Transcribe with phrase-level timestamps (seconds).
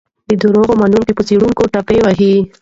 [0.29, 2.33] د دروغو منونکي په څېړونکو ټاپې وهي.